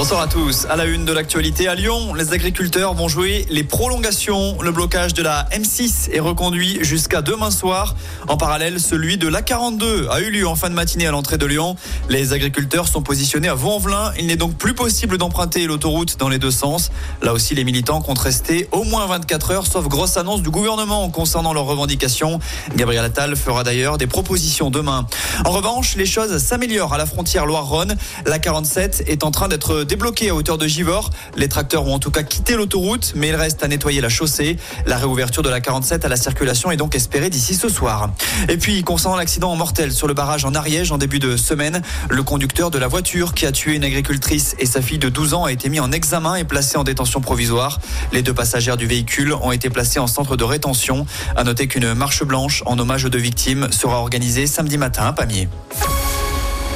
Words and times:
Bonsoir 0.00 0.22
à 0.22 0.28
tous. 0.28 0.64
À 0.70 0.76
la 0.76 0.86
une 0.86 1.04
de 1.04 1.12
l'actualité 1.12 1.68
à 1.68 1.74
Lyon, 1.74 2.14
les 2.14 2.32
agriculteurs 2.32 2.94
vont 2.94 3.06
jouer 3.06 3.44
les 3.50 3.64
prolongations. 3.64 4.56
Le 4.62 4.72
blocage 4.72 5.12
de 5.12 5.22
la 5.22 5.46
M6 5.52 6.10
est 6.10 6.20
reconduit 6.20 6.78
jusqu'à 6.80 7.20
demain 7.20 7.50
soir. 7.50 7.94
En 8.26 8.38
parallèle, 8.38 8.80
celui 8.80 9.18
de 9.18 9.28
l'A42 9.28 10.08
a 10.08 10.20
eu 10.20 10.30
lieu 10.30 10.48
en 10.48 10.56
fin 10.56 10.70
de 10.70 10.74
matinée 10.74 11.06
à 11.06 11.10
l'entrée 11.10 11.36
de 11.36 11.44
Lyon. 11.44 11.76
Les 12.08 12.32
agriculteurs 12.32 12.88
sont 12.88 13.02
positionnés 13.02 13.50
à 13.50 13.54
Vaux-en-Velin. 13.54 14.14
Il 14.18 14.28
n'est 14.28 14.36
donc 14.36 14.56
plus 14.56 14.72
possible 14.72 15.18
d'emprunter 15.18 15.66
l'autoroute 15.66 16.16
dans 16.18 16.30
les 16.30 16.38
deux 16.38 16.50
sens. 16.50 16.90
Là 17.20 17.34
aussi, 17.34 17.54
les 17.54 17.64
militants 17.64 18.00
comptent 18.00 18.20
rester 18.20 18.70
au 18.72 18.84
moins 18.84 19.06
24 19.06 19.50
heures, 19.50 19.66
sauf 19.66 19.86
grosse 19.86 20.16
annonce 20.16 20.40
du 20.40 20.48
gouvernement 20.48 21.10
concernant 21.10 21.52
leurs 21.52 21.66
revendications. 21.66 22.38
Gabriel 22.74 23.04
Attal 23.04 23.36
fera 23.36 23.64
d'ailleurs 23.64 23.98
des 23.98 24.06
propositions 24.06 24.70
demain. 24.70 25.06
En 25.44 25.50
revanche, 25.50 25.94
les 25.96 26.06
choses 26.06 26.38
s'améliorent 26.38 26.94
à 26.94 26.98
la 26.98 27.04
frontière 27.04 27.44
Loire-Rhône. 27.44 27.96
La 28.24 28.38
47 28.38 29.04
est 29.06 29.24
en 29.24 29.30
train 29.30 29.48
d'être 29.48 29.89
débloqué 29.90 30.28
à 30.28 30.36
hauteur 30.36 30.56
de 30.56 30.68
Givors. 30.68 31.10
Les 31.34 31.48
tracteurs 31.48 31.84
ont 31.88 31.94
en 31.94 31.98
tout 31.98 32.12
cas 32.12 32.22
quitté 32.22 32.54
l'autoroute, 32.54 33.12
mais 33.16 33.30
il 33.30 33.34
reste 33.34 33.64
à 33.64 33.66
nettoyer 33.66 34.00
la 34.00 34.08
chaussée. 34.08 34.56
La 34.86 34.96
réouverture 34.96 35.42
de 35.42 35.48
la 35.48 35.60
47 35.60 36.04
à 36.04 36.08
la 36.08 36.14
circulation 36.14 36.70
est 36.70 36.76
donc 36.76 36.94
espérée 36.94 37.28
d'ici 37.28 37.56
ce 37.56 37.68
soir. 37.68 38.10
Et 38.48 38.56
puis, 38.56 38.84
concernant 38.84 39.16
l'accident 39.16 39.52
mortel 39.56 39.90
sur 39.90 40.06
le 40.06 40.14
barrage 40.14 40.44
en 40.44 40.54
Ariège 40.54 40.92
en 40.92 40.98
début 40.98 41.18
de 41.18 41.36
semaine, 41.36 41.82
le 42.08 42.22
conducteur 42.22 42.70
de 42.70 42.78
la 42.78 42.86
voiture 42.86 43.34
qui 43.34 43.46
a 43.46 43.50
tué 43.50 43.74
une 43.74 43.82
agricultrice 43.82 44.54
et 44.60 44.66
sa 44.66 44.80
fille 44.80 45.00
de 45.00 45.08
12 45.08 45.34
ans 45.34 45.44
a 45.46 45.50
été 45.50 45.68
mis 45.68 45.80
en 45.80 45.90
examen 45.90 46.36
et 46.36 46.44
placé 46.44 46.78
en 46.78 46.84
détention 46.84 47.20
provisoire. 47.20 47.80
Les 48.12 48.22
deux 48.22 48.34
passagères 48.34 48.76
du 48.76 48.86
véhicule 48.86 49.34
ont 49.34 49.50
été 49.50 49.70
placés 49.70 49.98
en 49.98 50.06
centre 50.06 50.36
de 50.36 50.44
rétention. 50.44 51.04
À 51.34 51.42
noter 51.42 51.66
qu'une 51.66 51.94
marche 51.94 52.22
blanche 52.22 52.62
en 52.64 52.78
hommage 52.78 53.06
aux 53.06 53.10
deux 53.10 53.18
victimes 53.18 53.66
sera 53.72 53.98
organisée 53.98 54.46
samedi 54.46 54.78
matin 54.78 55.06
à 55.06 55.12
Pamiers. 55.12 55.48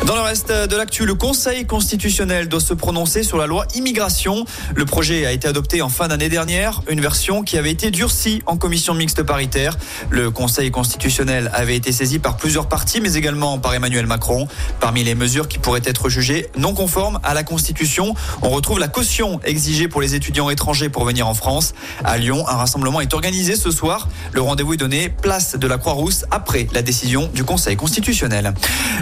Dans 0.06 0.16
le 0.16 0.20
reste 0.20 0.52
de 0.52 0.76
l'actu, 0.76 1.06
le 1.06 1.14
Conseil 1.14 1.64
constitutionnel 1.64 2.47
doit 2.47 2.60
se 2.60 2.74
prononcer 2.74 3.22
sur 3.22 3.38
la 3.38 3.47
loi 3.47 3.64
immigration. 3.74 4.44
Le 4.74 4.84
projet 4.84 5.24
a 5.24 5.33
été 5.33 5.48
adopté 5.48 5.80
en 5.80 5.88
fin 5.88 6.08
d'année 6.08 6.28
dernière, 6.28 6.83
une 6.91 7.00
version 7.00 7.42
qui 7.42 7.56
avait 7.56 7.70
été 7.70 7.91
durcie 7.91 8.42
en 8.44 8.58
commission 8.58 8.92
mixte 8.92 9.22
paritaire. 9.22 9.78
Le 10.11 10.30
Conseil 10.30 10.70
constitutionnel 10.70 11.50
avait 11.55 11.74
été 11.74 11.91
saisi 11.91 12.19
par 12.19 12.36
plusieurs 12.36 12.69
partis, 12.69 13.00
mais 13.00 13.14
également 13.14 13.58
par 13.58 13.72
Emmanuel 13.72 14.06
Macron. 14.06 14.46
Parmi 14.78 15.05
les 15.05 15.14
mesures 15.14 15.48
qui 15.48 15.58
pourraient 15.58 15.80
être 15.84 16.11
jugées 16.11 16.50
non 16.58 16.74
conformes 16.74 17.18
à 17.22 17.33
la 17.33 17.42
Constitution, 17.42 18.14
on 18.42 18.50
retrouve 18.50 18.78
la 18.78 18.89
caution 18.89 19.41
exigée 19.42 19.89
pour 19.89 20.02
les 20.02 20.14
étudiants 20.14 20.50
étrangers 20.50 20.91
pour 20.91 21.06
venir 21.06 21.27
en 21.27 21.34
France. 21.34 21.72
À 22.05 22.18
Lyon, 22.18 22.46
un 22.46 22.56
rassemblement 22.56 23.00
est 23.00 23.14
organisé 23.14 23.56
ce 23.56 23.70
soir. 23.70 24.08
Le 24.33 24.42
rendez-vous 24.42 24.74
est 24.74 24.77
donné 24.77 25.08
place 25.08 25.56
de 25.56 25.66
la 25.66 25.78
Croix-Rousse 25.78 26.27
après 26.30 26.66
la 26.74 26.83
décision 26.83 27.30
du 27.33 27.44
Conseil 27.44 27.77
constitutionnel. 27.77 28.52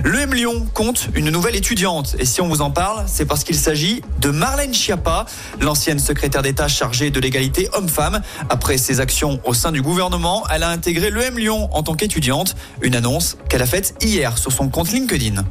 Le 0.05 0.21
M 0.21 0.33
Lyon 0.33 0.65
compte 0.73 0.92
une 1.15 1.31
nouvelle 1.31 1.57
étudiante. 1.57 2.17
Et 2.19 2.25
si 2.25 2.41
on 2.41 2.49
vous 2.49 2.61
en 2.63 2.71
parle, 2.71 3.05
c'est 3.07 3.25
parce 3.25 3.45
qu'il 3.45 3.57
s'agit 3.57 4.03
de 4.21 4.31
Marlène 4.31 4.75
Schiappa, 4.75 5.27
l'ancienne 5.61 5.99
secrétaire 5.99 6.43
d'État 6.43 6.69
chargée 6.69 7.11
de 7.11 7.21
l'égalité 7.21 7.69
homme-femme. 7.73 8.21
Après 8.49 8.79
ses 8.79 9.01
actions 9.01 9.41
au 9.45 9.55
sein 9.55 9.73
du 9.73 9.83
gouvernement, 9.83 10.45
elle 10.53 10.63
a 10.63 10.69
intégré 10.69 11.11
l'EM 11.11 11.39
Lyon 11.39 11.69
en 11.73 11.83
tant 11.83 11.95
qu'étudiante. 11.95 12.55
Une 12.81 12.95
annonce 12.95 13.37
qu'elle 13.49 13.63
a 13.63 13.67
faite 13.67 13.95
hier 14.01 14.39
sur 14.39 14.53
son 14.53 14.69
compte 14.69 14.91
LinkedIn. 14.93 15.45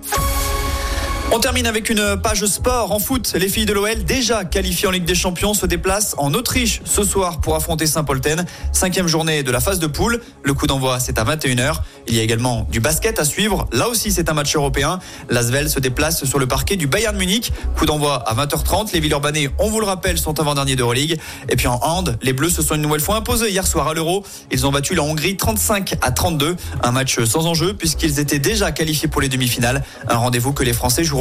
On 1.33 1.39
termine 1.39 1.65
avec 1.65 1.89
une 1.89 2.17
page 2.21 2.45
sport 2.45 2.91
en 2.91 2.99
foot. 2.99 3.35
Les 3.39 3.47
filles 3.47 3.65
de 3.65 3.71
l'OL, 3.71 4.03
déjà 4.03 4.43
qualifiées 4.43 4.89
en 4.89 4.91
Ligue 4.91 5.05
des 5.05 5.15
Champions, 5.15 5.53
se 5.53 5.65
déplacent 5.65 6.13
en 6.17 6.33
Autriche 6.33 6.81
ce 6.83 7.05
soir 7.05 7.39
pour 7.39 7.55
affronter 7.55 7.87
Saint-Polten. 7.87 8.45
Cinquième 8.73 9.07
journée 9.07 9.41
de 9.41 9.49
la 9.49 9.61
phase 9.61 9.79
de 9.79 9.87
poule. 9.87 10.21
Le 10.43 10.53
coup 10.53 10.67
d'envoi, 10.67 10.99
c'est 10.99 11.17
à 11.17 11.23
21h. 11.23 11.75
Il 12.09 12.15
y 12.15 12.19
a 12.19 12.23
également 12.23 12.67
du 12.69 12.81
basket 12.81 13.17
à 13.17 13.23
suivre. 13.23 13.65
Là 13.71 13.87
aussi, 13.87 14.11
c'est 14.11 14.29
un 14.29 14.33
match 14.33 14.53
européen. 14.57 14.99
L'Asvel 15.29 15.69
se 15.69 15.79
déplace 15.79 16.25
sur 16.25 16.37
le 16.37 16.47
parquet 16.47 16.75
du 16.75 16.87
Bayern 16.87 17.15
Munich. 17.15 17.53
Coup 17.77 17.85
d'envoi 17.85 18.15
à 18.27 18.35
20h30. 18.35 18.91
Les 18.91 18.99
Villeurbanais, 18.99 19.49
on 19.57 19.69
vous 19.69 19.79
le 19.79 19.85
rappelle, 19.85 20.17
sont 20.17 20.37
avant-derniers 20.37 20.75
d'Euroleague. 20.75 21.17
Et 21.47 21.55
puis 21.55 21.67
en 21.67 21.80
hand, 21.81 22.17
les 22.21 22.33
Bleus 22.33 22.49
se 22.49 22.61
sont 22.61 22.75
une 22.75 22.81
nouvelle 22.81 22.99
fois 22.99 23.15
imposés 23.15 23.52
hier 23.52 23.65
soir 23.65 23.87
à 23.87 23.93
l'Euro. 23.93 24.25
Ils 24.52 24.65
ont 24.65 24.71
battu 24.71 24.95
la 24.95 25.03
Hongrie 25.03 25.37
35 25.37 25.95
à 26.02 26.11
32. 26.11 26.58
Un 26.83 26.91
match 26.91 27.23
sans 27.23 27.47
enjeu 27.47 27.73
puisqu'ils 27.73 28.20
étaient 28.20 28.39
déjà 28.39 28.73
qualifiés 28.73 29.08
pour 29.08 29.21
les 29.21 29.30
demi-finales. 29.30 29.86
Un 30.09 30.17
rendez-vous 30.17 30.52
que 30.52 30.65
les 30.65 30.73
Français 30.73 31.05
joueront 31.05 31.20